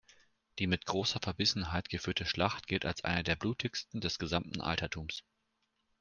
[0.57, 5.21] Die mit großer Verbissenheit geführte Schlacht gilt als eine der blutigsten des gesamten Altertums.